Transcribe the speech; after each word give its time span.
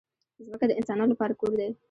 ځمکه 0.45 0.65
د 0.67 0.71
انسانانو 0.79 1.11
لپاره 1.13 1.33
کور 1.41 1.51
دی. 1.59 1.69